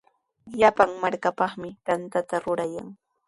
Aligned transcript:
Llapan 0.59 0.91
markapaqmi 1.01 1.69
tantata 1.85 2.35
rurayan. 2.43 2.87